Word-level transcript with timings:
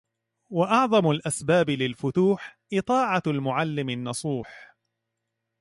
وأعظم 0.49 1.11
الأسباب 1.11 1.69
للفُتوحِ 1.69 2.57
إِطاعةُ 2.73 3.23
المعلم 3.27 3.89
النصوحِ 3.89 4.75